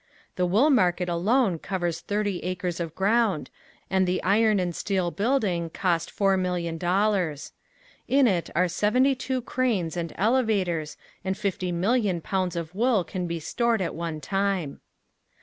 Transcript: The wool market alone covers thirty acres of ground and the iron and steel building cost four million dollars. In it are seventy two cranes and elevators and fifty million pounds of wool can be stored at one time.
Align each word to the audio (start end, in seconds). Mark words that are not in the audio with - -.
The 0.35 0.47
wool 0.47 0.71
market 0.71 1.09
alone 1.09 1.59
covers 1.59 1.99
thirty 1.99 2.39
acres 2.43 2.79
of 2.79 2.95
ground 2.95 3.51
and 3.87 4.07
the 4.07 4.23
iron 4.23 4.59
and 4.59 4.75
steel 4.75 5.11
building 5.11 5.69
cost 5.69 6.09
four 6.09 6.37
million 6.37 6.79
dollars. 6.79 7.51
In 8.07 8.25
it 8.25 8.49
are 8.55 8.67
seventy 8.67 9.13
two 9.13 9.43
cranes 9.43 9.95
and 9.95 10.11
elevators 10.15 10.97
and 11.23 11.37
fifty 11.37 11.71
million 11.71 12.19
pounds 12.19 12.55
of 12.55 12.73
wool 12.73 13.03
can 13.03 13.27
be 13.27 13.39
stored 13.39 13.79
at 13.79 13.93
one 13.93 14.19
time. 14.19 14.81